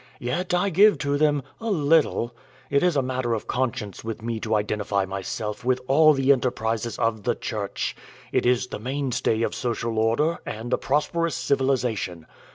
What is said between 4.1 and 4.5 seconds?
me